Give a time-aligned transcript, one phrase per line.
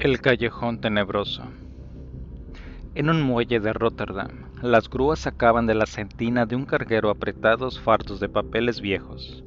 [0.00, 1.42] El callejón tenebroso.
[2.94, 4.30] En un muelle de Rotterdam,
[4.62, 9.44] las grúas sacaban de la sentina de un carguero apretados fardos de papeles viejos.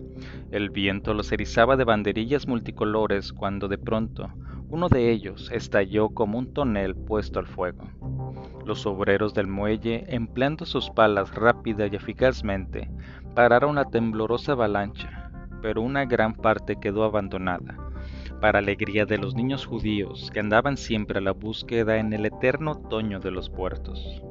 [0.51, 4.29] El viento los erizaba de banderillas multicolores cuando de pronto
[4.69, 7.89] uno de ellos estalló como un tonel puesto al fuego.
[8.63, 12.91] Los obreros del muelle, empleando sus palas rápida y eficazmente,
[13.33, 15.31] pararon la temblorosa avalancha,
[15.63, 17.82] pero una gran parte quedó abandonada
[18.43, 22.71] para alegría de los niños judíos que andaban siempre a la búsqueda en el eterno
[22.71, 24.21] otoño de los puertos.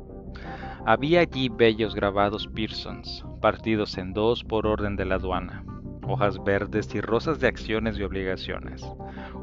[0.85, 5.65] Había allí bellos grabados Pearsons, partidos en dos por orden de la aduana,
[6.07, 8.85] hojas verdes y rosas de acciones y obligaciones,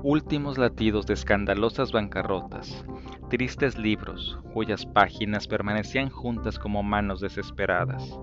[0.04, 2.86] últimos latidos de escandalosas bancarrotas,
[3.32, 8.20] tristes libros cuyas páginas permanecían juntas como manos desesperadas.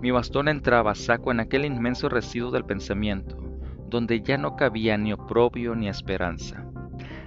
[0.00, 3.45] Mi bastón entraba saco en aquel inmenso residuo del pensamiento,
[3.88, 6.64] donde ya no cabía ni oprobio ni esperanza.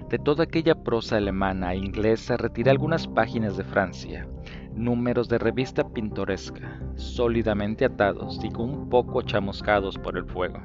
[0.09, 4.27] De toda aquella prosa alemana e inglesa retiré algunas páginas de Francia,
[4.73, 10.59] números de revista pintoresca, sólidamente atados con un poco chamuscados por el fuego.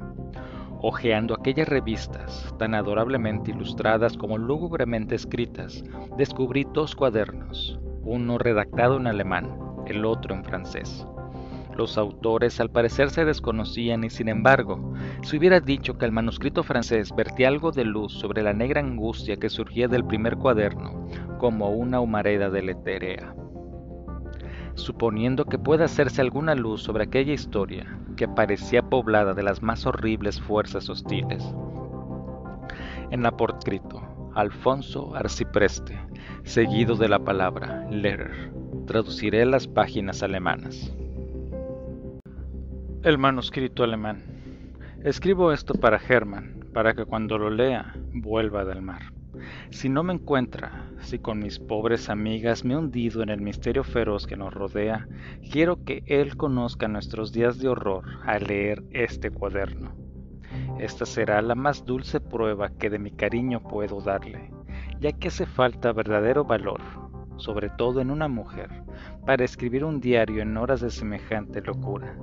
[0.81, 5.83] Ojeando aquellas revistas, tan adorablemente ilustradas como lúgubremente escritas,
[6.17, 11.07] descubrí dos cuadernos, uno redactado en alemán, el otro en francés.
[11.77, 16.63] Los autores al parecer se desconocían y sin embargo, se hubiera dicho que el manuscrito
[16.63, 21.05] francés vertía algo de luz sobre la negra angustia que surgía del primer cuaderno,
[21.37, 23.35] como una humareda deletérea.
[24.75, 29.85] Suponiendo que pueda hacerse alguna luz sobre aquella historia, que parecía poblada de las más
[29.85, 31.43] horribles fuerzas hostiles.
[33.11, 34.01] En la portcrito,
[34.33, 35.99] Alfonso Arcipreste,
[36.43, 38.53] seguido de la palabra letter,
[38.87, 40.95] traduciré las páginas alemanas.
[43.05, 44.23] El manuscrito alemán.
[45.03, 49.13] Escribo esto para Hermann, para que cuando lo lea vuelva del mar.
[49.69, 53.83] Si no me encuentra, si con mis pobres amigas me he hundido en el misterio
[53.83, 55.07] feroz que nos rodea,
[55.51, 59.93] quiero que él conozca nuestros días de horror al leer este cuaderno.
[60.79, 64.49] Esta será la más dulce prueba que de mi cariño puedo darle,
[64.99, 66.81] ya que hace falta verdadero valor,
[67.37, 68.69] sobre todo en una mujer,
[69.25, 72.15] para escribir un diario en horas de semejante locura.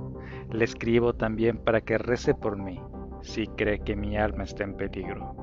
[0.51, 2.79] Le escribo también para que rece por mí,
[3.21, 5.35] si cree que mi alma está en peligro.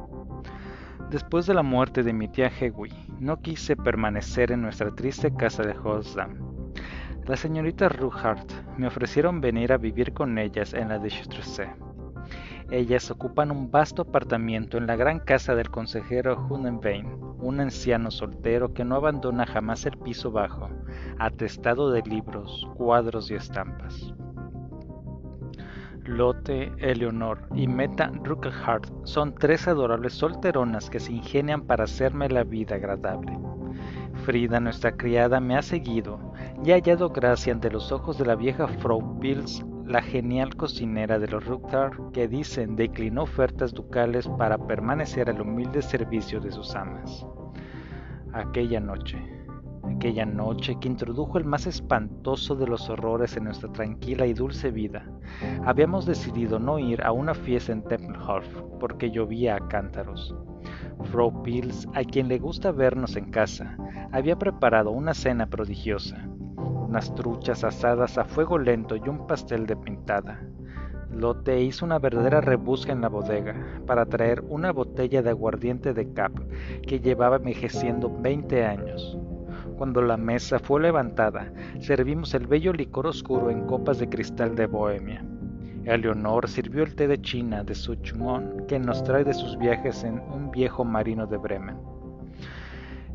[1.10, 5.62] Después de la muerte de mi tía Hewi, no quise permanecer en nuestra triste casa
[5.62, 6.38] de Hosdam.
[7.26, 11.10] La señorita Ruhart me ofrecieron venir a vivir con ellas en la de
[12.70, 17.06] ellas ocupan un vasto apartamento en la gran casa del consejero Hunenbein,
[17.40, 20.68] un anciano soltero que no abandona jamás el piso bajo,
[21.18, 24.14] atestado de libros, cuadros y estampas.
[26.04, 32.44] Lotte, Eleonor y Meta Ruckelhart son tres adorables solteronas que se ingenian para hacerme la
[32.44, 33.38] vida agradable.
[34.24, 36.18] Frida, nuestra criada, me ha seguido
[36.64, 41.18] y ha hallado gracia ante los ojos de la vieja Frau Pils la genial cocinera
[41.18, 46.76] de los Rucktar que dicen declinó ofertas ducales para permanecer al humilde servicio de sus
[46.76, 47.26] amas.
[48.32, 49.18] Aquella noche,
[49.84, 54.70] aquella noche que introdujo el más espantoso de los horrores en nuestra tranquila y dulce
[54.70, 55.04] vida,
[55.64, 58.46] habíamos decidido no ir a una fiesta en Tempelhof
[58.78, 60.36] porque llovía a cántaros.
[61.10, 63.76] Frau Pils, a quien le gusta vernos en casa,
[64.12, 66.28] había preparado una cena prodigiosa
[66.60, 70.40] unas truchas asadas a fuego lento y un pastel de pintada.
[71.12, 73.54] Lotte hizo una verdadera rebusca en la bodega
[73.86, 76.32] para traer una botella de aguardiente de Cap
[76.86, 79.18] que llevaba envejeciendo 20 años.
[79.76, 84.66] Cuando la mesa fue levantada, servimos el bello licor oscuro en copas de cristal de
[84.66, 85.24] Bohemia.
[85.84, 90.20] Eleonor sirvió el té de China de Suchumon que nos trae de sus viajes en
[90.20, 91.89] un viejo marino de Bremen.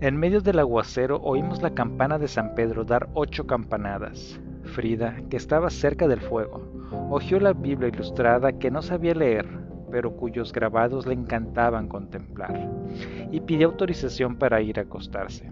[0.01, 4.41] En medio del aguacero oímos la campana de San Pedro dar ocho campanadas.
[4.63, 6.61] Frida, que estaba cerca del fuego,
[7.09, 9.47] hojeó la Biblia ilustrada que no sabía leer,
[9.89, 12.69] pero cuyos grabados le encantaban contemplar,
[13.31, 15.49] y pidió autorización para ir a acostarse.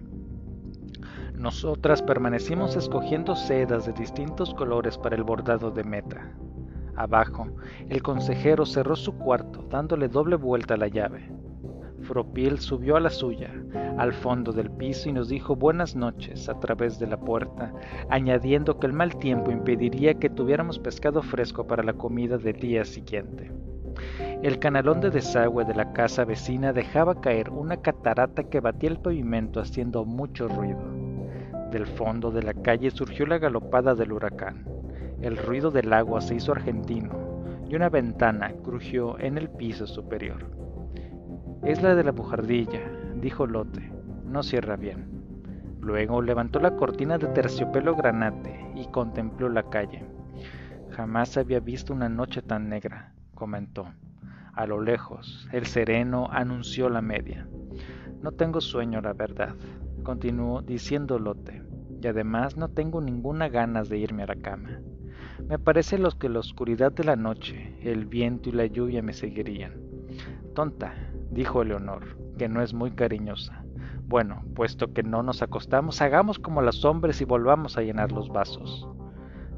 [1.34, 6.36] Nosotras permanecimos escogiendo sedas de distintos colores para el bordado de meta.
[6.96, 7.48] Abajo,
[7.88, 11.32] el consejero cerró su cuarto dándole doble vuelta a la llave.
[12.04, 13.50] Fropil subió a la suya,
[13.96, 17.72] al fondo del piso y nos dijo buenas noches a través de la puerta,
[18.10, 22.84] añadiendo que el mal tiempo impediría que tuviéramos pescado fresco para la comida del día
[22.84, 23.50] siguiente.
[24.42, 28.98] El canalón de desagüe de la casa vecina dejaba caer una catarata que batía el
[28.98, 30.84] pavimento haciendo mucho ruido.
[31.70, 34.66] Del fondo de la calle surgió la galopada del huracán.
[35.22, 37.10] El ruido del agua se hizo argentino
[37.66, 40.63] y una ventana crujió en el piso superior.
[41.64, 42.82] Es la de la bujardilla,
[43.16, 43.90] dijo Lotte.
[44.26, 45.06] No cierra bien.
[45.80, 50.04] Luego levantó la cortina de terciopelo granate y contempló la calle.
[50.90, 53.86] Jamás había visto una noche tan negra, comentó.
[54.52, 57.48] A lo lejos, el sereno anunció la media.
[58.20, 59.54] No tengo sueño, la verdad,
[60.02, 61.62] continuó diciendo Lotte,
[62.02, 64.80] y además no tengo ninguna ganas de irme a la cama.
[65.48, 69.14] Me parece los que la oscuridad de la noche, el viento y la lluvia me
[69.14, 69.72] seguirían.
[70.54, 70.94] Tonta,
[71.34, 73.64] dijo Eleonor, que no es muy cariñosa.
[74.06, 78.28] Bueno, puesto que no nos acostamos, hagamos como los hombres y volvamos a llenar los
[78.28, 78.88] vasos.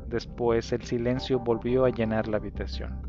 [0.09, 3.03] Después el silencio volvió a llenar la habitación.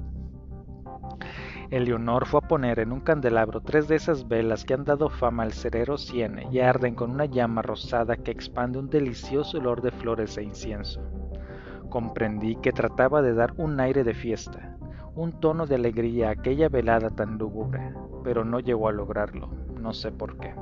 [1.69, 5.43] Eleonor fue a poner en un candelabro tres de esas velas que han dado fama
[5.43, 9.91] al cerero Siene y arden con una llama rosada que expande un delicioso olor de
[9.91, 11.01] flores e incienso.
[11.89, 14.76] Comprendí que trataba de dar un aire de fiesta,
[15.17, 17.91] un tono de alegría a aquella velada tan lúgubre,
[18.23, 19.49] pero no llegó a lograrlo,
[19.81, 20.53] no sé por qué.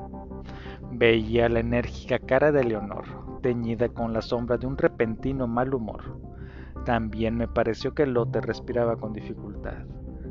[0.92, 3.04] Veía la enérgica cara de Leonor,
[3.42, 6.18] teñida con la sombra de un repentino mal humor.
[6.86, 9.84] También me pareció que Lotte respiraba con dificultad.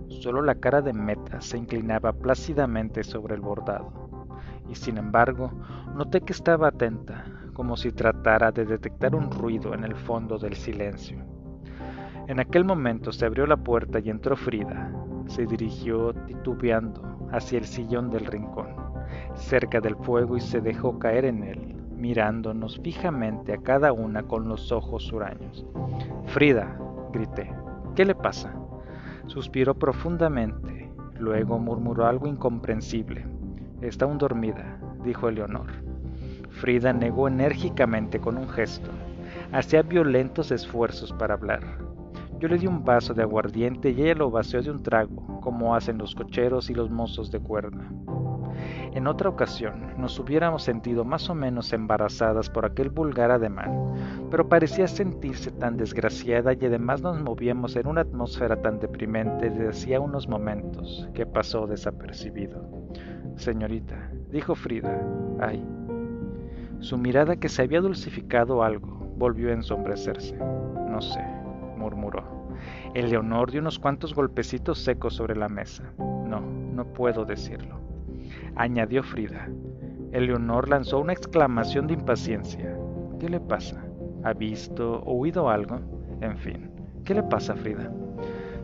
[0.07, 4.09] Solo la cara de Meta se inclinaba plácidamente sobre el bordado.
[4.67, 5.51] Y sin embargo,
[5.93, 10.55] noté que estaba atenta, como si tratara de detectar un ruido en el fondo del
[10.55, 11.34] silencio.
[12.27, 14.91] En aquel momento se abrió la puerta y entró Frida.
[15.27, 18.69] Se dirigió titubeando hacia el sillón del rincón,
[19.35, 24.49] cerca del fuego y se dejó caer en él, mirándonos fijamente a cada una con
[24.49, 25.67] los ojos huraños.
[26.25, 26.79] Frida,
[27.13, 27.53] grité,
[27.95, 28.53] ¿qué le pasa?
[29.27, 33.23] Suspiró profundamente, luego murmuró algo incomprensible.
[33.81, 35.67] Está aún dormida, dijo Eleonor.
[36.49, 38.89] Frida negó enérgicamente con un gesto.
[39.51, 41.84] Hacía violentos esfuerzos para hablar.
[42.39, 45.75] Yo le di un vaso de aguardiente y ella lo vació de un trago, como
[45.75, 47.89] hacen los cocheros y los mozos de cuerda.
[48.93, 53.93] En otra ocasión nos hubiéramos sentido más o menos embarazadas por aquel vulgar ademán,
[54.31, 59.69] pero parecía sentirse tan desgraciada y además nos movíamos en una atmósfera tan deprimente desde
[59.69, 62.65] hacía unos momentos que pasó desapercibido.
[63.35, 65.01] Señorita, dijo Frida,
[65.39, 65.65] ay.
[66.79, 68.87] Su mirada que se había dulcificado algo
[69.17, 70.37] volvió a ensombrecerse.
[70.37, 71.21] No sé,
[71.85, 72.23] murmuró.
[72.93, 75.83] El Leonor dio unos cuantos golpecitos secos sobre la mesa.
[75.97, 77.85] No, no puedo decirlo
[78.55, 79.47] añadió Frida.
[80.11, 82.77] Eleonor lanzó una exclamación de impaciencia.
[83.19, 83.83] ¿Qué le pasa?
[84.23, 85.79] ¿Ha visto o oído algo?
[86.21, 86.71] En fin,
[87.03, 87.91] ¿qué le pasa, Frida?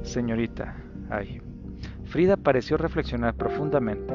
[0.02, 0.76] Señorita,
[1.10, 1.42] ay.
[2.06, 4.14] Frida pareció reflexionar profundamente.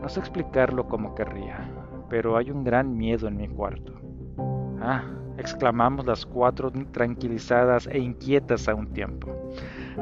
[0.00, 1.58] No sé explicarlo como querría,
[2.08, 3.92] pero hay un gran miedo en mi cuarto.
[4.80, 5.04] Ah,
[5.38, 9.28] exclamamos las cuatro tranquilizadas e inquietas a un tiempo.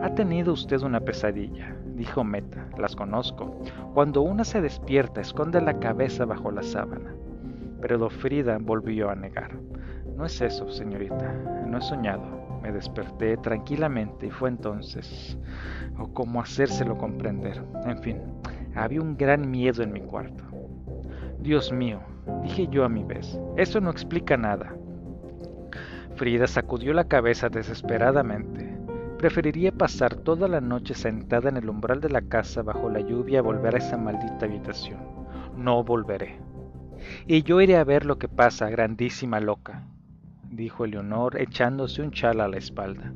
[0.02, 2.68] Ha tenido usted una pesadilla, dijo Meta.
[2.78, 3.58] Las conozco.
[3.94, 7.14] Cuando una se despierta, esconde la cabeza bajo la sábana.
[7.80, 9.58] Pero Frida volvió a negar.
[10.16, 11.32] No es eso, señorita.
[11.66, 12.22] No he soñado.
[12.62, 15.38] Me desperté tranquilamente y fue entonces...
[15.98, 17.62] o oh, cómo hacérselo comprender.
[17.86, 18.18] En fin,
[18.74, 20.44] había un gran miedo en mi cuarto.
[21.40, 22.00] Dios mío,
[22.42, 24.74] dije yo a mi vez, eso no explica nada.
[26.20, 28.76] Frida sacudió la cabeza desesperadamente.
[29.16, 33.38] Preferiría pasar toda la noche sentada en el umbral de la casa bajo la lluvia
[33.38, 35.00] a volver a esa maldita habitación.
[35.56, 36.38] No volveré.
[37.26, 39.86] Y yo iré a ver lo que pasa, grandísima loca,
[40.50, 43.14] dijo Eleonor echándose un chal a la espalda.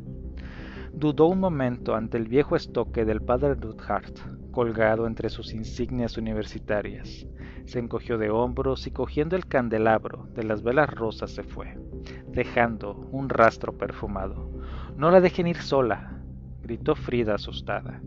[0.95, 4.17] Dudó un momento ante el viejo estoque del padre Ruthart,
[4.51, 7.27] colgado entre sus insignias universitarias.
[7.65, 11.79] Se encogió de hombros y cogiendo el candelabro de las velas rosas se fue,
[12.29, 14.51] dejando un rastro perfumado.
[14.97, 16.21] No la dejen ir sola,
[16.63, 18.01] gritó Frida asustada.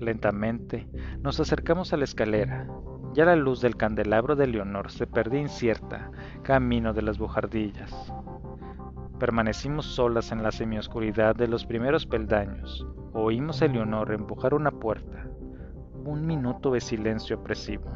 [0.00, 0.88] Lentamente
[1.20, 2.68] nos acercamos a la escalera.
[3.14, 6.10] Ya la luz del candelabro de Leonor se perdía incierta,
[6.42, 8.12] camino de las bujardillas.
[9.18, 12.86] Permanecimos solas en la semioscuridad de los primeros peldaños.
[13.12, 15.26] Oímos a Leonor empujar una puerta.
[16.04, 17.90] Un minuto de silencio opresivo.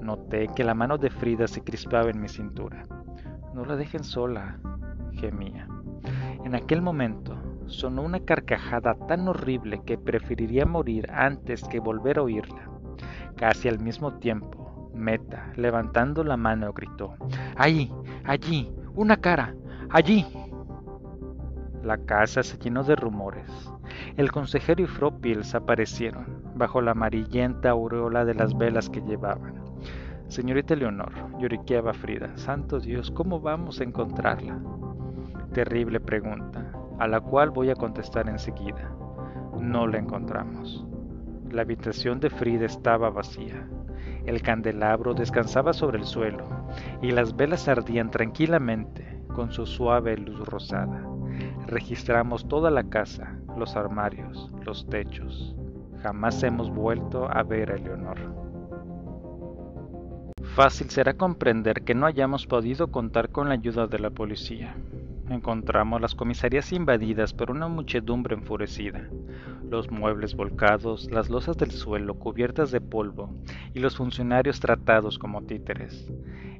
[0.00, 2.84] Noté que la mano de Frida se crispaba en mi cintura.
[3.54, 4.58] No la dejen sola,
[5.12, 5.68] gemía.
[6.44, 7.36] En aquel momento
[7.66, 12.70] sonó una carcajada tan horrible que preferiría morir antes que volver a oírla.
[13.36, 17.14] Casi al mismo tiempo, Meta, levantando la mano, gritó,
[17.56, 17.92] ¡Allí!
[18.24, 18.72] ¡Allí!
[18.94, 19.54] ¡Una cara!
[19.90, 20.24] ¡Allí!
[21.82, 23.46] La casa se llenó de rumores.
[24.16, 25.20] El consejero y Frau
[25.54, 29.65] aparecieron, bajo la amarillenta aureola de las velas que llevaban.
[30.28, 34.58] Señorita Leonor, lloriqueaba Frida, santo Dios, ¿cómo vamos a encontrarla?
[35.52, 38.90] Terrible pregunta, a la cual voy a contestar enseguida.
[39.60, 40.84] No la encontramos.
[41.52, 43.68] La habitación de Frida estaba vacía.
[44.24, 46.44] El candelabro descansaba sobre el suelo
[47.00, 51.06] y las velas ardían tranquilamente con su suave luz rosada.
[51.68, 55.56] Registramos toda la casa, los armarios, los techos.
[56.02, 58.45] Jamás hemos vuelto a ver a Leonor.
[60.56, 64.74] Fácil será comprender que no hayamos podido contar con la ayuda de la policía.
[65.28, 69.06] Encontramos las comisarías invadidas por una muchedumbre enfurecida,
[69.68, 73.28] los muebles volcados, las losas del suelo cubiertas de polvo
[73.74, 76.10] y los funcionarios tratados como títeres.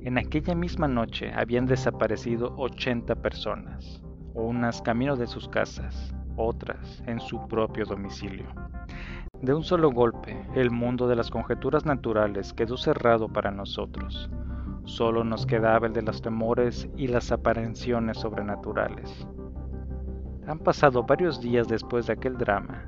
[0.02, 4.02] En aquella misma noche habían desaparecido 80 personas,
[4.34, 8.44] unas camino de sus casas, otras en su propio domicilio.
[9.42, 14.30] De un solo golpe, el mundo de las conjeturas naturales quedó cerrado para nosotros.
[14.84, 19.26] Solo nos quedaba el de los temores y las apariciones sobrenaturales.
[20.46, 22.84] Han pasado varios días después de aquel drama.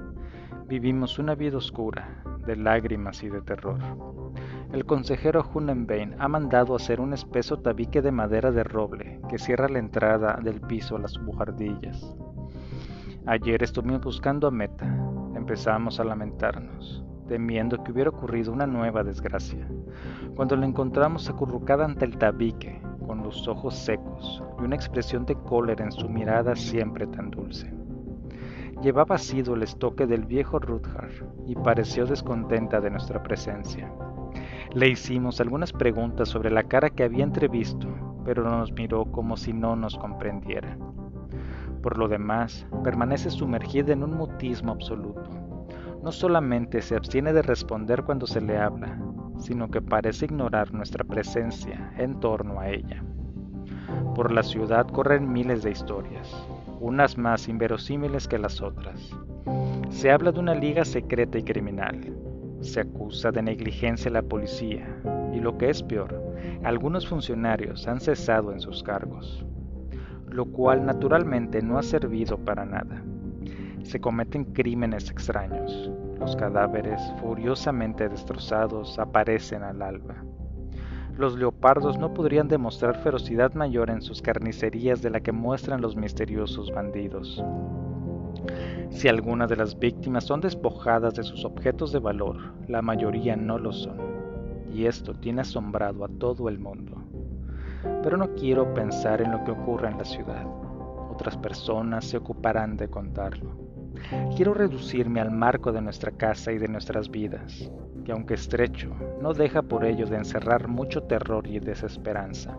[0.67, 3.81] Vivimos una vida oscura, de lágrimas y de terror.
[4.73, 9.69] El consejero Hunenbein ha mandado hacer un espeso tabique de madera de roble que cierra
[9.69, 12.17] la entrada del piso a las bujardillas.
[13.27, 15.18] Ayer estuvimos buscando a Meta.
[15.39, 19.69] Empezamos a lamentarnos temiendo que hubiera ocurrido una nueva desgracia,
[20.35, 25.37] cuando la encontramos acurrucada ante el tabique, con los ojos secos y una expresión de
[25.37, 27.73] cólera en su mirada siempre tan dulce.
[28.83, 33.93] Llevaba sido el estoque del viejo Rutger y pareció descontenta de nuestra presencia.
[34.75, 37.89] Le hicimos algunas preguntas sobre la cara que había entrevisto,
[38.25, 40.77] pero nos miró como si no nos comprendiera.
[41.83, 45.49] Por lo demás, permanece sumergida en un mutismo absoluto
[46.03, 48.99] no solamente se abstiene de responder cuando se le habla,
[49.39, 53.03] sino que parece ignorar nuestra presencia en torno a ella.
[54.15, 56.35] Por la ciudad corren miles de historias,
[56.81, 59.11] unas más inverosímiles que las otras.
[59.91, 62.15] Se habla de una liga secreta y criminal.
[62.61, 64.87] Se acusa de negligencia a la policía
[65.33, 66.21] y lo que es peor,
[66.65, 69.45] algunos funcionarios han cesado en sus cargos,
[70.31, 73.03] lo cual naturalmente no ha servido para nada
[73.89, 75.91] se cometen crímenes extraños.
[76.21, 80.17] Los cadáveres, furiosamente destrozados, aparecen al alba.
[81.17, 85.97] Los leopardos no podrían demostrar ferocidad mayor en sus carnicerías de la que muestran los
[85.97, 87.43] misteriosos bandidos.
[88.91, 93.59] Si algunas de las víctimas son despojadas de sus objetos de valor, la mayoría no
[93.59, 93.97] lo son.
[94.73, 97.08] Y esto tiene asombrado a todo el mundo.
[98.03, 100.47] Pero no quiero pensar en lo que ocurre en la ciudad.
[101.11, 103.69] Otras personas se ocuparán de contarlo.
[104.37, 107.71] Quiero reducirme al marco de nuestra casa y de nuestras vidas,
[108.05, 112.57] que aunque estrecho, no deja por ello de encerrar mucho terror y desesperanza.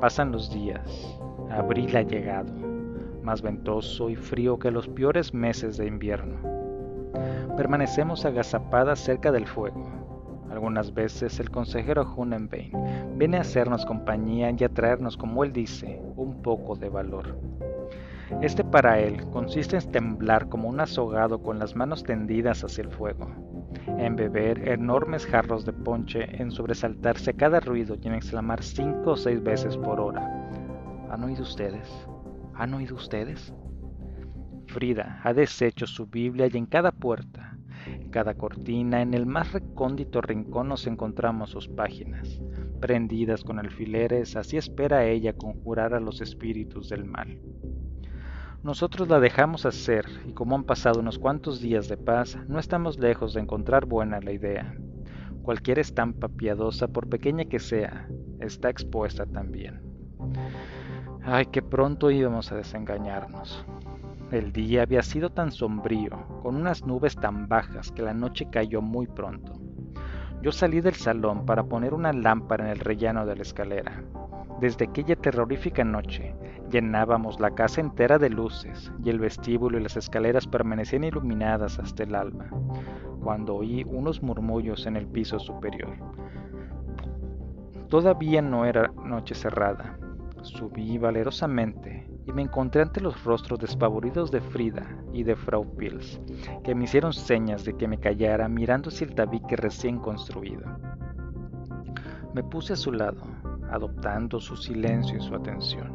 [0.00, 1.18] Pasan los días,
[1.50, 2.52] abril ha llegado,
[3.22, 6.36] más ventoso y frío que los peores meses de invierno.
[7.56, 10.05] Permanecemos agazapadas cerca del fuego.
[10.50, 12.72] Algunas veces el consejero Hunenbein
[13.16, 17.38] viene a hacernos compañía y a traernos, como él dice, un poco de valor.
[18.42, 22.90] Este para él consiste en temblar como un azogado con las manos tendidas hacia el
[22.90, 23.30] fuego,
[23.86, 29.12] en beber enormes jarros de ponche, en sobresaltarse a cada ruido y en exclamar cinco
[29.12, 30.50] o seis veces por hora.
[31.10, 31.88] ¿Han oído ustedes?
[32.54, 33.54] ¿Han oído ustedes?
[34.66, 37.55] Frida ha deshecho su Biblia y en cada puerta,
[38.16, 42.40] cada cortina, en el más recóndito rincón nos encontramos sus páginas,
[42.80, 47.38] prendidas con alfileres, así espera ella conjurar a los espíritus del mal.
[48.62, 52.98] Nosotros la dejamos hacer y como han pasado unos cuantos días de paz, no estamos
[52.98, 54.74] lejos de encontrar buena la idea.
[55.42, 58.08] Cualquier estampa piadosa, por pequeña que sea,
[58.40, 59.82] está expuesta también.
[61.22, 63.62] Ay, qué pronto íbamos a desengañarnos.
[64.32, 66.10] El día había sido tan sombrío,
[66.42, 69.52] con unas nubes tan bajas que la noche cayó muy pronto.
[70.42, 74.02] Yo salí del salón para poner una lámpara en el rellano de la escalera.
[74.60, 76.34] Desde aquella terrorífica noche
[76.72, 82.02] llenábamos la casa entera de luces y el vestíbulo y las escaleras permanecían iluminadas hasta
[82.02, 82.46] el alba,
[83.22, 85.94] cuando oí unos murmullos en el piso superior.
[87.88, 89.96] Todavía no era noche cerrada.
[90.42, 96.20] Subí valerosamente y me encontré ante los rostros despavoridos de Frida y de Frau Pils,
[96.64, 100.64] que me hicieron señas de que me callara mirando hacia el tabique recién construido.
[102.34, 103.22] Me puse a su lado
[103.70, 105.90] adoptando su silencio y su atención.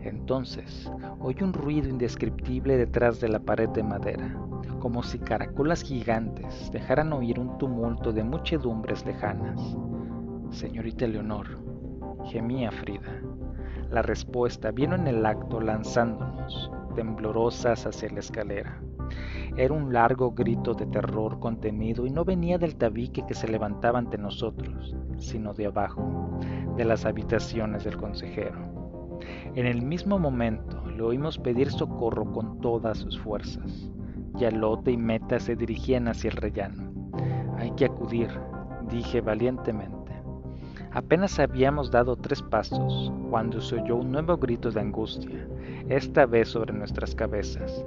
[0.00, 0.90] Entonces
[1.20, 4.36] oí un ruido indescriptible detrás de la pared de madera,
[4.80, 9.76] como si caracolas gigantes dejaran oír un tumulto de muchedumbres lejanas.
[10.50, 11.46] Señorita Leonor,
[12.26, 13.20] gemía Frida.
[13.90, 18.82] La respuesta vino en el acto lanzándonos, temblorosas hacia la escalera.
[19.56, 23.98] Era un largo grito de terror contenido y no venía del tabique que se levantaba
[23.98, 26.38] ante nosotros, sino de abajo,
[26.76, 28.58] de las habitaciones del consejero.
[29.54, 33.90] En el mismo momento le oímos pedir socorro con todas sus fuerzas.
[34.34, 36.92] Yalote y Meta se dirigían hacia el rellano.
[37.56, 38.28] Hay que acudir,
[38.88, 40.07] dije valientemente.
[40.92, 45.46] Apenas habíamos dado tres pasos cuando se oyó un nuevo grito de angustia,
[45.88, 47.84] esta vez sobre nuestras cabezas.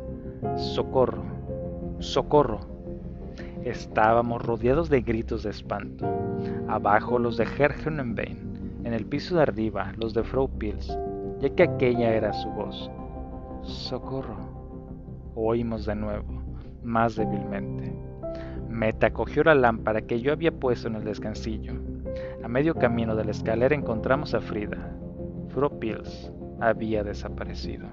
[0.55, 1.23] ¡Socorro!
[1.99, 2.59] ¡Socorro!
[3.63, 6.07] Estábamos rodeados de gritos de espanto.
[6.67, 10.97] Abajo los de Hergenenbein, en el piso de arriba los de Frau Pils,
[11.39, 12.89] ya que aquella era su voz.
[13.63, 14.37] ¡Socorro!
[15.35, 16.41] Oímos de nuevo
[16.83, 17.93] más débilmente.
[18.69, 21.73] Meta cogió la lámpara que yo había puesto en el descansillo.
[22.43, 24.95] A medio camino de la escalera encontramos a Frida.
[25.49, 27.87] Fropils había desaparecido.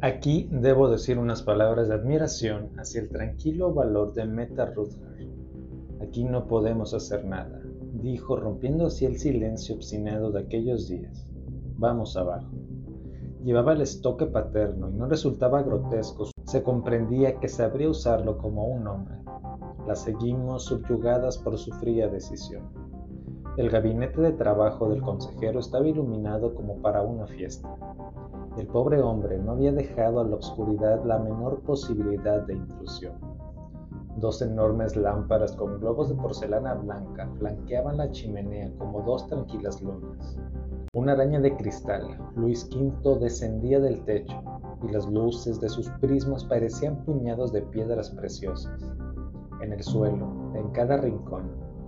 [0.00, 5.28] Aquí debo decir unas palabras de admiración hacia el tranquilo valor de Meta Rutger.
[6.00, 11.24] Aquí no podemos hacer nada, dijo rompiendo así el silencio obstinado de aquellos días.
[11.76, 12.50] Vamos abajo.
[13.44, 16.30] Llevaba el estoque paterno y no resultaba grotesco.
[16.46, 19.21] Se comprendía que sabría usarlo como un hombre.
[19.86, 22.62] La seguimos subyugadas por su fría decisión.
[23.56, 27.68] El gabinete de trabajo del consejero estaba iluminado como para una fiesta.
[28.56, 33.14] El pobre hombre no había dejado a la oscuridad la menor posibilidad de intrusión.
[34.16, 40.38] Dos enormes lámparas con globos de porcelana blanca flanqueaban la chimenea como dos tranquilas lunas.
[40.94, 44.40] Una araña de cristal, Luis V descendía del techo
[44.82, 48.86] y las luces de sus prismas parecían puñados de piedras preciosas.
[49.62, 51.44] En el suelo, en cada rincón,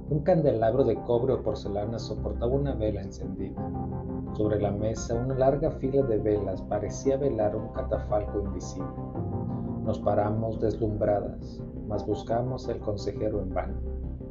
[0.08, 3.60] un candelabro de cobre o porcelana soportaba una vela encendida.
[4.34, 8.86] Sobre la mesa, una larga fila de velas parecía velar un catafalco invisible.
[9.82, 13.74] Nos paramos deslumbradas, mas buscamos el consejero en vano.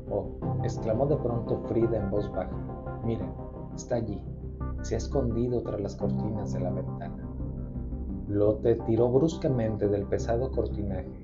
[0.09, 2.57] Oh, exclamó de pronto Frida en voz baja.
[3.03, 3.33] Miren,
[3.75, 4.23] está allí,
[4.83, 7.29] se ha escondido tras las cortinas de la ventana.
[8.29, 11.22] Lotte tiró bruscamente del pesado cortinaje.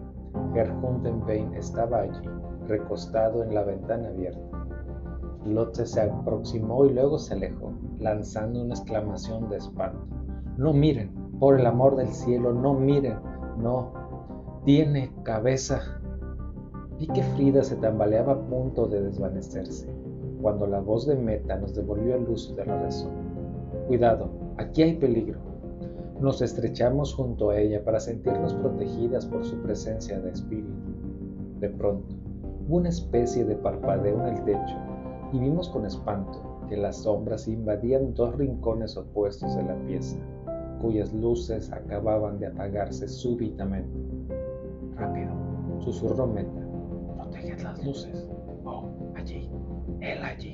[0.54, 2.30] Gerhundenbein estaba allí,
[2.68, 4.50] recostado en la ventana abierta.
[5.46, 10.06] Lotte se aproximó y luego se alejó, lanzando una exclamación de espanto.
[10.58, 13.18] No miren, por el amor del cielo, no miren,
[13.58, 13.94] no.
[14.66, 15.82] Tiene cabeza.
[16.98, 19.88] Vi que Frida se tambaleaba a punto de desvanecerse,
[20.42, 23.12] cuando la voz de Meta nos devolvió el uso de la razón.
[23.88, 25.49] Cuidado, aquí hay peligro.
[26.20, 30.92] Nos estrechamos junto a ella para sentirnos protegidas por su presencia de espíritu.
[31.62, 32.14] De pronto,
[32.68, 34.76] hubo una especie de parpadeo en el techo
[35.32, 40.18] y vimos con espanto que las sombras invadían dos rincones opuestos de la pieza,
[40.82, 43.98] cuyas luces acababan de apagarse súbitamente.
[44.98, 45.32] Rápido,
[45.80, 46.68] susurró Meta.
[47.16, 48.28] Protege las luces.
[48.66, 49.50] Oh, allí,
[50.02, 50.54] él allí.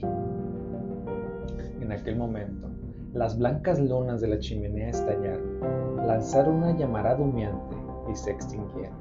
[1.81, 2.69] En aquel momento,
[3.15, 5.61] las blancas lunas de la chimenea estallaron,
[6.05, 7.77] lanzaron una llamarada humeante
[8.11, 8.97] y se extinguieron.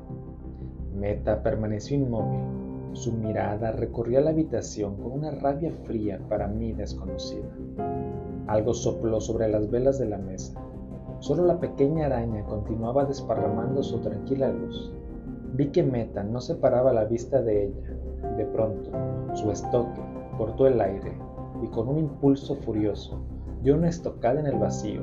[0.94, 2.92] Meta permaneció inmóvil.
[2.92, 7.50] Su mirada recorrió la habitación con una rabia fría para mí desconocida.
[8.46, 10.60] Algo sopló sobre las velas de la mesa.
[11.18, 14.92] Solo la pequeña araña continuaba desparramando su tranquila luz.
[15.54, 18.36] Vi que Meta no separaba la vista de ella.
[18.36, 18.92] De pronto,
[19.32, 20.00] su estoque
[20.38, 21.18] cortó el aire
[21.64, 23.20] y con un impulso furioso
[23.64, 25.00] dio una estocada en el vacío.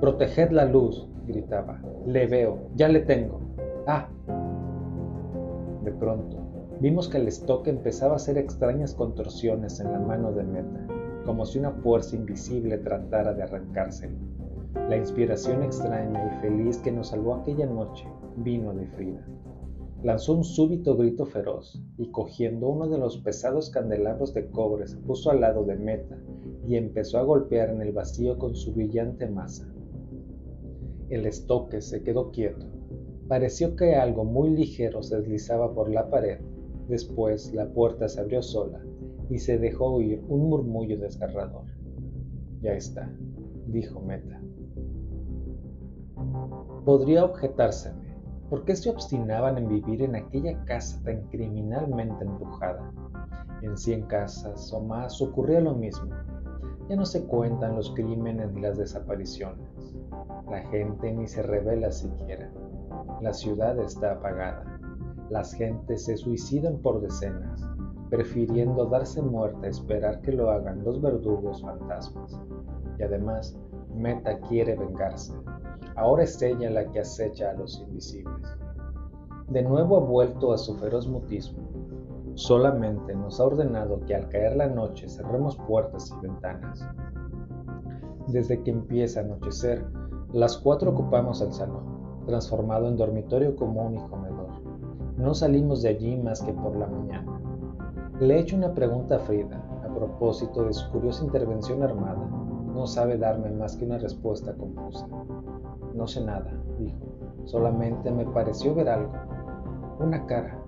[0.00, 1.82] Proteged la luz, gritaba.
[2.06, 3.40] Le veo, ya le tengo.
[3.88, 4.08] Ah.
[5.82, 6.36] De pronto,
[6.80, 10.86] vimos que el estoque empezaba a hacer extrañas contorsiones en la mano de Meta,
[11.26, 14.16] como si una fuerza invisible tratara de arrancárselo.
[14.88, 19.26] La inspiración extraña y feliz que nos salvó aquella noche vino de Frida.
[20.02, 24.96] Lanzó un súbito grito feroz y cogiendo uno de los pesados candelabros de cobre se
[24.96, 26.18] puso al lado de Meta
[26.66, 29.72] y empezó a golpear en el vacío con su brillante masa.
[31.08, 32.66] El estoque se quedó quieto.
[33.28, 36.40] Pareció que algo muy ligero se deslizaba por la pared.
[36.88, 38.82] Después la puerta se abrió sola
[39.30, 41.66] y se dejó oír un murmullo desgarrador.
[42.60, 43.14] Ya está,
[43.68, 44.42] dijo Meta.
[46.84, 48.01] Podría objetárseme,
[48.52, 52.92] ¿por qué se obstinaban en vivir en aquella casa tan criminalmente embrujada?
[53.62, 56.10] En cien casas o más ocurría lo mismo,
[56.86, 59.96] ya no se cuentan los crímenes ni las desapariciones.
[60.50, 62.52] La gente ni se revela siquiera.
[63.22, 64.78] La ciudad está apagada.
[65.30, 67.66] Las gentes se suicidan por decenas,
[68.10, 72.38] prefiriendo darse muerte a esperar que lo hagan los verdugos fantasmas.
[72.98, 73.56] Y además,
[73.94, 75.32] Meta quiere vengarse.
[75.96, 78.48] Ahora es ella la que acecha a los invisibles.
[79.48, 81.62] De nuevo ha vuelto a su feroz mutismo.
[82.34, 86.82] Solamente nos ha ordenado que al caer la noche cerremos puertas y ventanas.
[88.28, 89.84] Desde que empieza a anochecer,
[90.32, 94.48] las cuatro ocupamos el salón, transformado en dormitorio común y comedor.
[95.18, 97.38] No salimos de allí más que por la mañana.
[98.18, 102.26] Le he hecho una pregunta a Frida a propósito de su curiosa intervención armada.
[102.72, 105.06] No sabe darme más que una respuesta confusa.
[105.94, 106.98] No sé nada, dijo.
[107.44, 109.12] Solamente me pareció ver algo.
[109.98, 110.58] Una cara.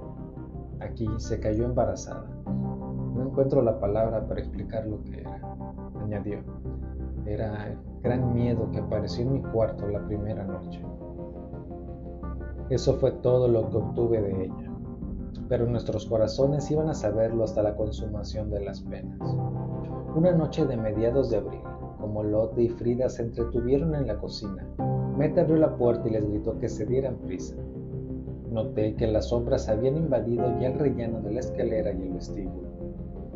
[0.80, 2.26] Aquí se cayó embarazada.
[2.44, 5.40] No encuentro la palabra para explicar lo que era,
[6.02, 6.38] añadió.
[7.26, 10.84] Era el gran miedo que apareció en mi cuarto la primera noche.
[12.70, 14.72] Eso fue todo lo que obtuve de ella,
[15.48, 19.18] pero nuestros corazones iban a saberlo hasta la consumación de las penas.
[20.14, 21.60] Una noche de mediados de abril,
[22.00, 24.66] como Lotte y Frida se entretuvieron en la cocina,
[25.16, 27.55] Meta abrió la puerta y les gritó que se dieran prisa.
[28.50, 32.68] Noté que las sombras habían invadido ya el rellano de la escalera y el vestíbulo.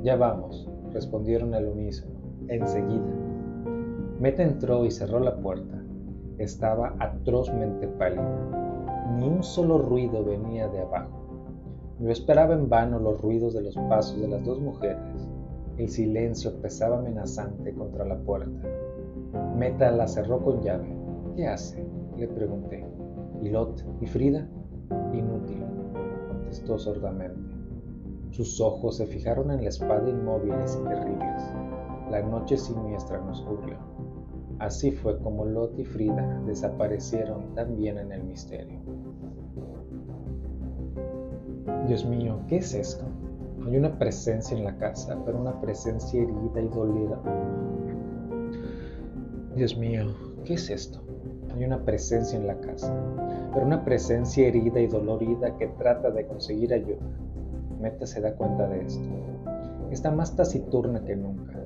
[0.02, 2.14] Ya vamos, respondieron al unísono,
[2.48, 3.14] enseguida.
[4.20, 5.80] Meta entró y cerró la puerta.
[6.38, 9.06] Estaba atrozmente pálida.
[9.16, 11.18] Ni un solo ruido venía de abajo.
[12.00, 15.28] Yo esperaba en vano los ruidos de los pasos de las dos mujeres.
[15.76, 18.68] El silencio pesaba amenazante contra la puerta.
[19.56, 20.97] Meta la cerró con llave.
[21.38, 21.86] ¿Qué hace?
[22.16, 22.84] le pregunté.
[23.40, 24.48] ¿Y Lot y Frida?
[25.14, 25.62] Inútil,
[26.26, 27.54] contestó sordamente.
[28.30, 31.42] Sus ojos se fijaron en la espada inmóviles y terribles.
[32.10, 33.76] La noche siniestra nos cubrió.
[34.58, 38.80] Así fue como Lot y Frida desaparecieron también en el misterio.
[41.86, 43.04] Dios mío, ¿qué es esto?
[43.64, 47.22] Hay una presencia en la casa, pero una presencia herida y dolida.
[49.54, 51.00] Dios mío, ¿qué es esto?
[51.54, 52.94] Hay una presencia en la casa,
[53.52, 57.06] pero una presencia herida y dolorida que trata de conseguir ayuda.
[57.80, 59.08] Meta se da cuenta de esto.
[59.90, 61.58] Está más taciturna que nunca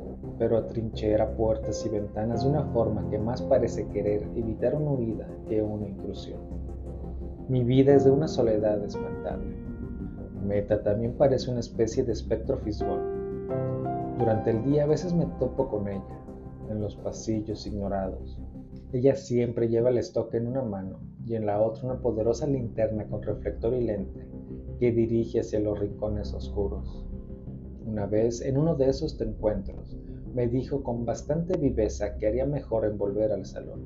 [0.43, 5.29] pero atrinchera puertas y ventanas de una forma que más parece querer evitar una huida
[5.49, 6.41] que una intrusión.
[7.49, 9.55] Mi vida es de una soledad espantable.
[10.45, 12.99] Meta también parece una especie de espectro fisgón.
[14.19, 16.19] Durante el día a veces me topo con ella,
[16.69, 18.41] en los pasillos ignorados.
[18.93, 23.07] Ella siempre lleva el estoque en una mano y en la otra una poderosa linterna
[23.07, 24.27] con reflector y lente
[24.79, 27.07] que dirige hacia los rincones oscuros.
[27.87, 29.97] Una vez, en uno de esos encuentros,
[30.35, 33.81] me dijo con bastante viveza que haría mejor en volver al salón.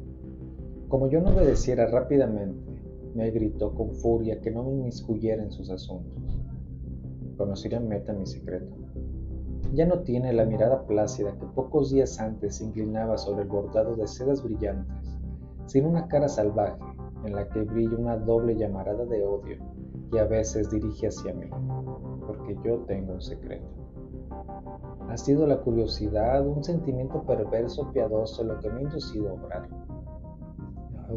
[0.88, 2.66] Como yo no obedeciera rápidamente,
[3.14, 6.40] me gritó con furia que no me inmiscuyera en sus asuntos.
[7.36, 8.85] Conocí Meta mi secreto.
[9.72, 13.94] Ya no tiene la mirada plácida que pocos días antes se inclinaba sobre el bordado
[13.96, 15.18] de sedas brillantes,
[15.66, 16.78] sino una cara salvaje
[17.24, 19.58] en la que brilla una doble llamarada de odio
[20.10, 21.48] que a veces dirige hacia mí,
[22.26, 23.66] porque yo tengo un secreto.
[25.08, 29.68] Ha sido la curiosidad, un sentimiento perverso, piadoso, lo que me ha inducido a obrar.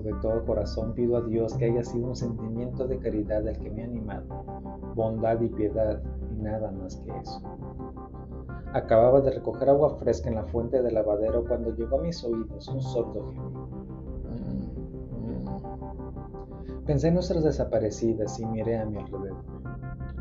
[0.03, 3.71] De todo corazón pido a Dios que haya sido un sentimiento de caridad el que
[3.71, 4.43] me ha animado,
[4.95, 7.41] bondad y piedad, y nada más que eso.
[8.73, 12.67] Acababa de recoger agua fresca en la fuente del lavadero cuando llegó a mis oídos
[12.67, 13.69] un sordo gemido.
[16.85, 19.43] Pensé en nuestras desaparecidas y miré a mi alrededor.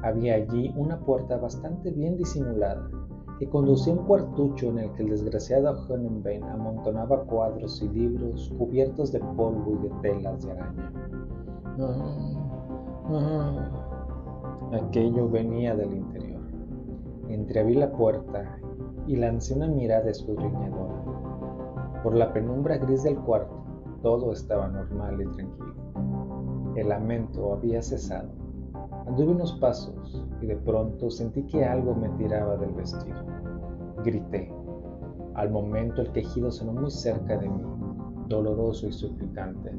[0.02, 2.88] Había allí una puerta bastante bien disimulada
[3.38, 9.12] que conducía un cuartucho en el que el desgraciado Hohenbein amontonaba cuadros y libros cubiertos
[9.12, 10.92] de polvo y de telas de araña.
[14.72, 16.27] Aquello venía del interior.
[17.28, 18.58] Entreabrí la puerta
[19.06, 21.04] y lancé una mirada escudriñadora.
[22.02, 23.54] Por la penumbra gris del cuarto,
[24.02, 25.74] todo estaba normal y tranquilo.
[26.76, 28.28] El lamento había cesado.
[29.06, 33.24] Anduve unos pasos y de pronto sentí que algo me tiraba del vestido.
[34.04, 34.52] Grité.
[35.34, 37.62] Al momento el quejido sonó muy cerca de mí,
[38.28, 39.72] doloroso y suplicante.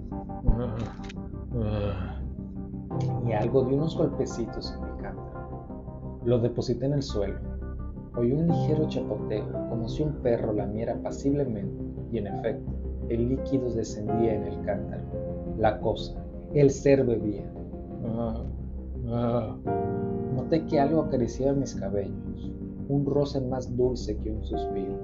[3.25, 4.88] Y algo de unos golpecitos en
[6.23, 6.25] mi cántaro.
[6.25, 7.39] Lo deposité en el suelo.
[8.17, 12.71] Oí un ligero chapoteo, como si un perro lamiera pasiblemente, y en efecto,
[13.09, 15.03] el líquido descendía en el cántaro.
[15.57, 16.15] La cosa,
[16.53, 17.51] el ser bebía.
[20.35, 22.51] Noté que algo acariciaba mis cabellos,
[22.87, 24.97] un roce más dulce que un suspiro.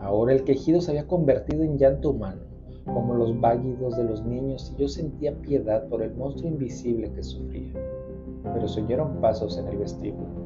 [0.00, 2.42] Ahora el quejido se había convertido en llanto humano,
[2.84, 7.22] como los váguidos de los niños, y yo sentía piedad por el monstruo invisible que
[7.22, 7.72] sufría.
[8.54, 10.44] Pero se oyeron pasos en el vestíbulo.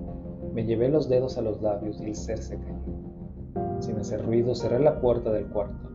[0.53, 3.79] Me llevé los dedos a los labios y el ser se cayó.
[3.79, 5.89] Sin hacer ruido cerré la puerta del cuarto.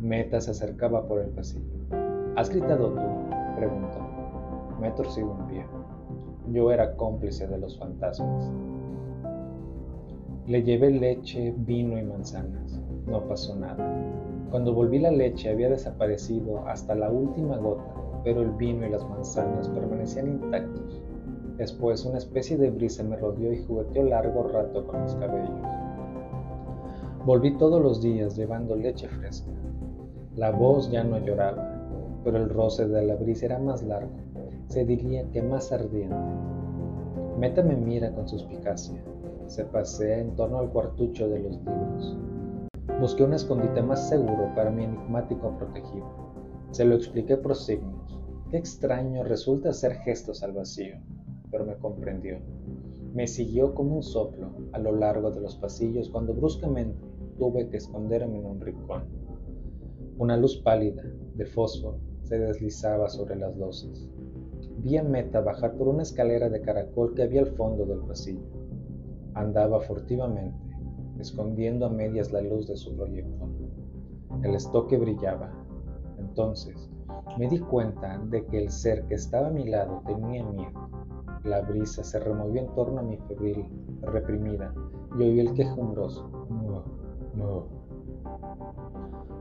[0.00, 1.72] Meta se acercaba por el pasillo.
[2.36, 3.00] ¿Has gritado tú?
[3.56, 3.98] preguntó.
[4.80, 5.64] Me he torcido un pie.
[6.52, 8.52] Yo era cómplice de los fantasmas.
[10.46, 12.78] Le llevé leche, vino y manzanas.
[13.06, 13.88] No pasó nada.
[14.50, 17.84] Cuando volví la leche había desaparecido hasta la última gota,
[18.24, 21.03] pero el vino y las manzanas permanecían intactos.
[21.56, 25.50] Después una especie de brisa me rodeó y jugueteó largo rato con mis cabellos.
[27.24, 29.52] Volví todos los días llevando leche fresca.
[30.34, 34.10] La voz ya no lloraba, pero el roce de la brisa era más largo,
[34.66, 36.16] se diría que más ardiente.
[37.38, 39.00] Meta me mira con suspicacia.
[39.46, 42.16] Se pasea en torno al cuartucho de los libros.
[43.00, 46.06] Busqué un escondite más seguro para mi enigmático protegido.
[46.72, 48.18] Se lo expliqué por signos.
[48.50, 50.96] Qué extraño resulta hacer gestos al vacío
[51.54, 52.38] pero me comprendió.
[53.14, 57.00] Me siguió como un soplo a lo largo de los pasillos cuando bruscamente
[57.38, 59.04] tuve que esconderme en un rincón.
[60.18, 61.04] Una luz pálida
[61.36, 64.10] de fósforo se deslizaba sobre las losas.
[64.78, 68.50] Vi a Meta bajar por una escalera de caracol que había al fondo del pasillo.
[69.34, 70.58] Andaba furtivamente,
[71.20, 73.48] escondiendo a medias la luz de su proyector.
[74.42, 75.52] El estoque brillaba.
[76.18, 76.90] Entonces
[77.38, 80.93] me di cuenta de que el ser que estaba a mi lado tenía miedo
[81.44, 83.66] la brisa se removió en torno a mi febril,
[84.02, 84.74] reprimida,
[85.18, 86.28] y oí el quejumbroso.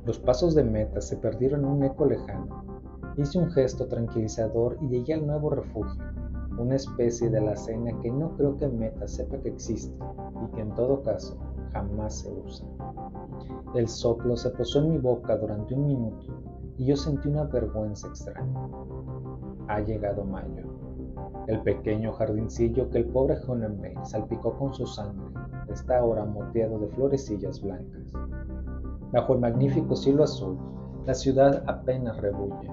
[0.06, 2.66] Los pasos de meta se perdieron en un eco lejano.
[3.16, 6.04] Hice un gesto tranquilizador y llegué al nuevo refugio,
[6.58, 9.98] una especie de la cena que no creo que meta sepa que existe
[10.44, 11.38] y que en todo caso
[11.72, 12.68] jamás se usa.
[13.76, 16.34] El soplo se posó en mi boca durante un minuto
[16.78, 18.70] y yo sentí una vergüenza extraña.
[19.68, 20.73] Ha llegado mayo.
[21.46, 25.26] El pequeño jardincillo que el pobre Honenbein salpicó con su sangre
[25.68, 28.14] está ahora moteado de florecillas blancas.
[29.12, 30.58] Bajo el magnífico cielo azul,
[31.06, 32.72] la ciudad apenas rebulle.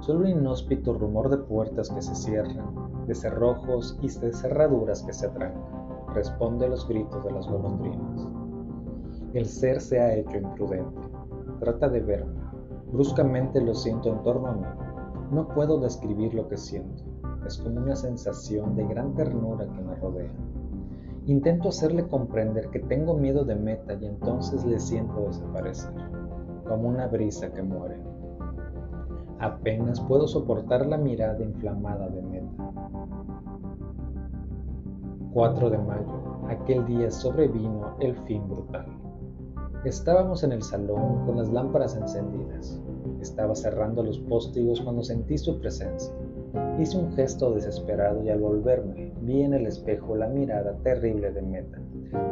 [0.00, 5.14] Solo un inhóspito rumor de puertas que se cierran, de cerrojos y de cerraduras que
[5.14, 5.64] se atrancan,
[6.14, 8.28] responde a los gritos de las golondrinas.
[9.32, 11.00] El ser se ha hecho imprudente.
[11.58, 12.38] Trata de verme.
[12.92, 14.66] Bruscamente lo siento en torno a mí.
[15.30, 17.09] No puedo describir lo que siento
[17.46, 20.32] es como una sensación de gran ternura que me rodea.
[21.26, 25.92] Intento hacerle comprender que tengo miedo de Meta y entonces le siento desaparecer,
[26.66, 27.98] como una brisa que muere.
[29.38, 32.72] Apenas puedo soportar la mirada inflamada de Meta.
[35.32, 38.86] 4 de mayo, aquel día sobrevino el fin brutal.
[39.84, 42.78] Estábamos en el salón con las lámparas encendidas.
[43.20, 46.12] Estaba cerrando los póstigos cuando sentí su presencia.
[46.80, 51.42] Hice un gesto desesperado y al volverme vi en el espejo la mirada terrible de
[51.42, 51.78] Meta.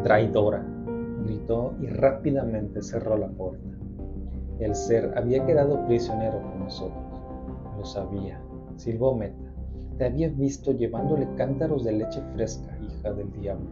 [0.02, 0.66] Traidora,
[1.24, 3.68] gritó y rápidamente cerró la puerta.
[4.58, 7.22] El ser había quedado prisionero con nosotros.
[7.76, 8.40] Lo sabía,
[8.76, 9.52] silbó Meta.
[9.98, 13.68] Te había visto llevándole cántaros de leche fresca, hija del diablo.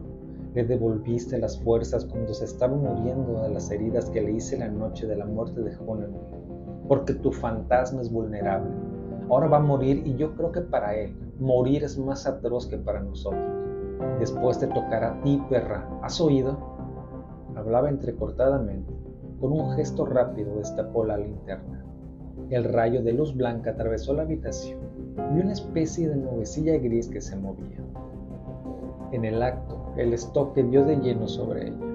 [0.53, 4.69] Le devolviste las fuerzas cuando se estaba muriendo de las heridas que le hice la
[4.69, 6.13] noche de la muerte de Jonan.
[6.87, 8.86] Porque tu fantasma es vulnerable
[9.29, 12.77] Ahora va a morir y yo creo que para él morir es más atroz que
[12.77, 13.43] para nosotros.
[14.19, 15.87] Después te tocará a ti, perra.
[16.01, 16.57] ¿Has oído?
[17.55, 18.93] Hablaba entrecortadamente.
[19.39, 21.83] Con un gesto rápido destapó la linterna.
[22.49, 24.79] El rayo de luz blanca atravesó la habitación.
[25.33, 27.83] Vi una especie de nubecilla gris que se movía.
[29.11, 31.85] En el acto, el estoque dio de lleno sobre ella.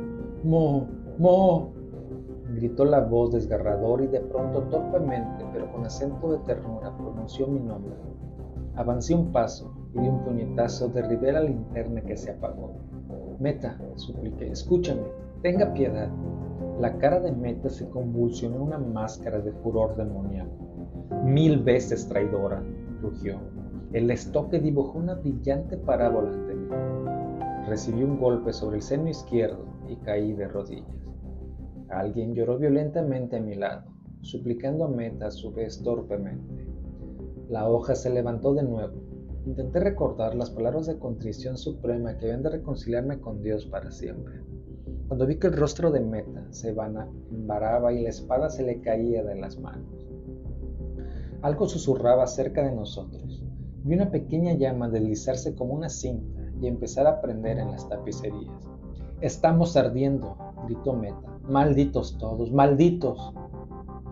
[0.44, 0.86] ¡Mo!
[1.18, 1.72] ¡Mo!
[2.54, 7.60] Gritó la voz desgarradora y de pronto torpemente, pero con acento de ternura, pronunció mi
[7.60, 7.94] nombre.
[8.74, 12.72] Avancé un paso y de un puñetazo derribé la linterna que se apagó.
[13.38, 15.02] Meta, supliqué, escúchame,
[15.42, 16.08] tenga piedad.
[16.80, 20.50] La cara de Meta se convulsionó en una máscara de furor demoníaco.
[21.24, 22.62] Mil veces traidora,
[23.02, 23.38] rugió.
[23.92, 26.68] El estoque dibujó una brillante parábola ante mí.
[27.68, 31.01] Recibí un golpe sobre el seno izquierdo y caí de rodillas.
[31.92, 33.92] Alguien lloró violentamente a mi lado,
[34.88, 36.66] Meta a su vez torpemente.
[37.50, 38.94] La hoja se levantó de nuevo.
[39.44, 44.40] Intenté recordar las palabras de contrición suprema que habían de reconciliarme con Dios para siempre.
[45.06, 49.22] Cuando vi que el rostro de Meta se embaraba y la espada se le caía
[49.22, 50.08] de las manos.
[51.42, 53.44] Algo susurraba cerca de nosotros.
[53.84, 58.70] Vi una pequeña llama deslizarse como una cinta y empezar a prender en las tapicerías.
[59.20, 61.38] Estamos ardiendo, gritó Meta.
[61.48, 63.34] Malditos todos, malditos.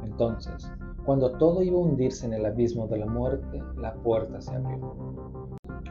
[0.04, 0.70] Entonces,
[1.04, 4.94] cuando todo iba a hundirse en el abismo de la muerte, la puerta se abrió.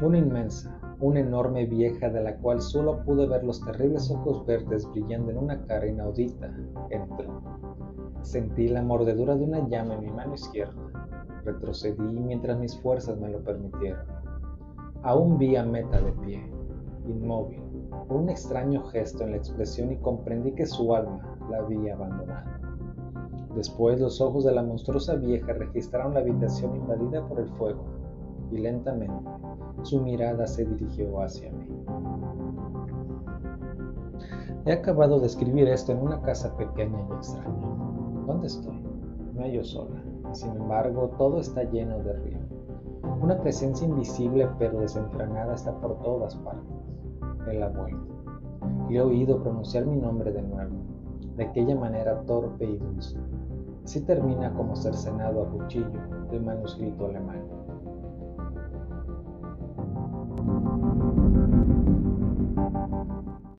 [0.01, 4.89] Una inmensa, una enorme vieja de la cual solo pude ver los terribles ojos verdes
[4.91, 6.53] brillando en una cara inaudita,
[6.89, 7.41] entró.
[8.21, 10.75] Sentí la mordedura de una llama en mi mano izquierda.
[11.43, 14.05] Retrocedí mientras mis fuerzas me lo permitieron.
[15.03, 16.51] Aún vi a Meta de pie,
[17.07, 21.93] inmóvil, por un extraño gesto en la expresión y comprendí que su alma la había
[21.93, 22.49] abandonado.
[23.55, 27.83] Después los ojos de la monstruosa vieja registraron la habitación invadida por el fuego
[28.51, 29.29] y lentamente
[29.83, 31.67] su mirada se dirigió hacia mí.
[34.65, 37.67] He acabado de escribir esto en una casa pequeña y extraña.
[38.27, 38.79] ¿Dónde estoy?
[39.33, 40.03] No hallo sola.
[40.31, 42.39] Sin embargo, todo está lleno de ruido.
[43.21, 46.78] Una presencia invisible pero desenfrenada está por todas partes.
[47.45, 48.13] Ha vuelto.
[48.89, 50.75] Le he oído pronunciar mi nombre de nuevo,
[51.35, 53.17] de aquella manera torpe y dulce.
[53.83, 55.99] Así termina como cercenado a cuchillo
[56.31, 57.58] el manuscrito alemán.